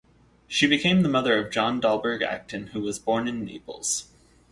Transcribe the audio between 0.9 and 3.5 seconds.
the mother of John Dalberg-Acton who was born in